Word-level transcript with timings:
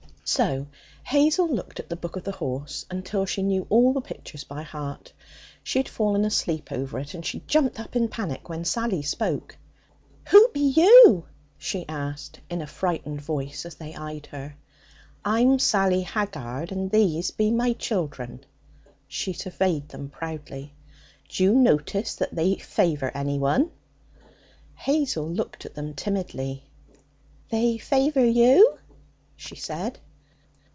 So 0.23 0.67
Hazel 1.03 1.49
looked 1.53 1.81
at 1.81 1.89
the 1.89 1.97
'Book 1.97 2.15
of 2.15 2.23
the 2.23 2.31
Horse' 2.31 2.85
until 2.89 3.25
she 3.25 3.43
knew 3.43 3.67
all 3.69 3.91
the 3.91 3.99
pictures 3.99 4.45
by 4.45 4.63
heart. 4.63 5.11
She 5.61 5.77
had 5.77 5.89
fallen 5.89 6.23
asleep 6.23 6.71
over 6.71 6.99
it, 6.99 7.13
and 7.13 7.25
she 7.25 7.41
jumped 7.47 7.81
up 7.81 7.97
in 7.97 8.07
panic 8.07 8.47
when 8.47 8.63
Sally 8.63 9.01
spoke. 9.01 9.57
'Who 10.29 10.47
be 10.53 10.61
you?' 10.61 11.25
she 11.57 11.83
asked 11.89 12.39
in 12.49 12.61
a 12.61 12.67
frightened 12.67 13.19
voice 13.19 13.65
as 13.65 13.75
they 13.75 13.93
eyed 13.93 14.27
her. 14.27 14.55
'I'm 15.25 15.59
Sally 15.59 16.03
Haggard 16.03 16.71
and 16.71 16.89
these 16.91 17.31
be 17.31 17.51
my 17.51 17.73
children.' 17.73 18.45
She 19.09 19.33
surveyed 19.33 19.89
them 19.89 20.07
proudly. 20.09 20.73
'D'you 21.27 21.53
notice 21.55 22.15
that 22.15 22.33
they 22.33 22.55
favour 22.55 23.11
anyone?' 23.13 23.69
Hazel 24.75 25.27
looked 25.29 25.65
at 25.65 25.73
them 25.75 25.93
timidly. 25.93 26.63
'They 27.49 27.79
favour 27.79 28.23
you,' 28.23 28.77
she 29.35 29.57
said. 29.57 29.99